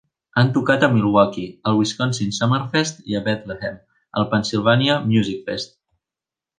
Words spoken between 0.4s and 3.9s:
Han tocat a Milwaukee, al Wisconsin's Summerfest i a Bethlehem,